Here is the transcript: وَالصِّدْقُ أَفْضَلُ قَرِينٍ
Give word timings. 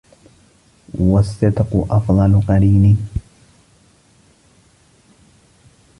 وَالصِّدْقُ 0.99 1.85
أَفْضَلُ 1.91 2.41
قَرِينٍ 2.47 2.97